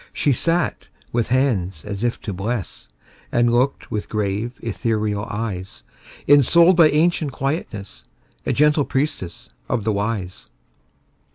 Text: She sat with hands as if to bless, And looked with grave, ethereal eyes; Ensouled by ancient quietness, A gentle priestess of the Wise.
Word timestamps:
She 0.13 0.31
sat 0.31 0.87
with 1.11 1.27
hands 1.27 1.85
as 1.85 2.03
if 2.03 2.19
to 2.21 2.33
bless, 2.33 2.89
And 3.31 3.53
looked 3.53 3.91
with 3.91 4.09
grave, 4.09 4.53
ethereal 4.63 5.25
eyes; 5.29 5.83
Ensouled 6.27 6.75
by 6.75 6.89
ancient 6.89 7.33
quietness, 7.33 8.05
A 8.43 8.51
gentle 8.51 8.83
priestess 8.83 9.51
of 9.69 9.83
the 9.83 9.93
Wise. 9.93 10.47